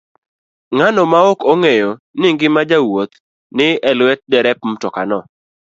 [0.75, 1.89] Ng'ano maok ong'eyo
[2.19, 3.15] ni ngima jowuoth
[3.55, 5.19] ni e lwet derep mtokano?